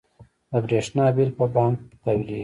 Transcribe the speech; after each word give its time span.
د 0.49 0.51
بریښنا 0.63 1.05
بیل 1.15 1.31
په 1.37 1.45
بانک 1.55 1.77
تحویلیږي؟ 2.03 2.39